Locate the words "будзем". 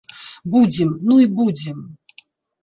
0.55-0.89, 1.41-1.85